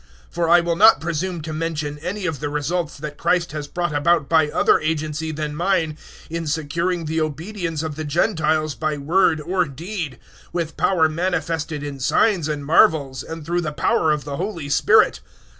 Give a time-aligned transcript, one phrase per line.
[0.29, 3.67] 015:018 For I will not presume to mention any of the results that Christ has
[3.67, 5.95] brought about by other agency than mine
[6.27, 10.13] in securing the obedience of the Gentiles by word or deed,
[10.53, 14.69] 015:019 with power manifested in signs and marvels, and through the power of the Holy
[14.69, 15.19] Spirit.